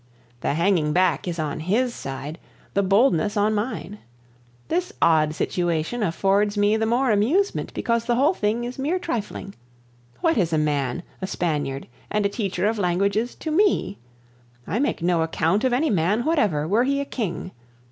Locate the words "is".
1.27-1.37, 8.63-8.79, 10.39-10.51